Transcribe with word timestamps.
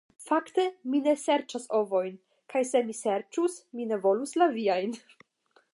Fakte, 0.27 0.63
mi 0.93 1.01
ne 1.07 1.13
serĉas 1.23 1.67
ovojn; 1.81 2.17
kaj 2.53 2.63
se 2.71 2.83
mi 2.89 2.97
serĉus, 3.01 3.61
mi 3.79 3.87
ne 3.93 4.01
volus 4.07 4.35
la 4.43 4.49
viajn. 4.59 5.03